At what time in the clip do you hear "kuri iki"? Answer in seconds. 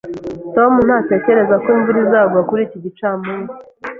2.49-2.77